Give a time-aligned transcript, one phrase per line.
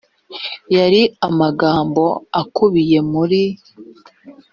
[0.77, 2.03] yari amagambo
[2.41, 3.41] akubiye muri